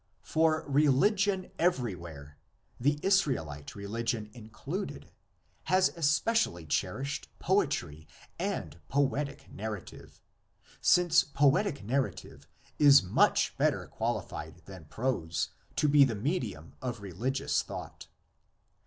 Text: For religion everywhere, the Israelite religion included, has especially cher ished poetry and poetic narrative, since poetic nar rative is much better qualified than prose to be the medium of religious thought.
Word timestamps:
For 0.23 0.65
religion 0.67 1.51
everywhere, 1.59 2.39
the 2.79 2.99
Israelite 3.03 3.75
religion 3.75 4.31
included, 4.33 5.11
has 5.65 5.89
especially 5.95 6.65
cher 6.67 7.01
ished 7.03 7.27
poetry 7.37 8.07
and 8.39 8.79
poetic 8.89 9.51
narrative, 9.53 10.19
since 10.81 11.23
poetic 11.23 11.83
nar 11.83 11.99
rative 12.01 12.45
is 12.79 13.03
much 13.03 13.55
better 13.59 13.85
qualified 13.85 14.63
than 14.65 14.85
prose 14.85 15.49
to 15.75 15.87
be 15.87 16.03
the 16.03 16.15
medium 16.15 16.73
of 16.81 17.01
religious 17.01 17.61
thought. 17.61 18.07